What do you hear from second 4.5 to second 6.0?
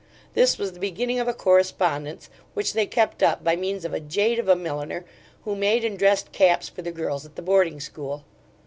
milliner, who made and